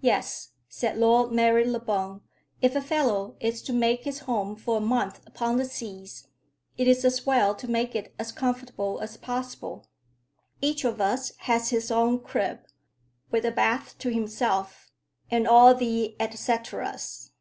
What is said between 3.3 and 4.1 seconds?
is to make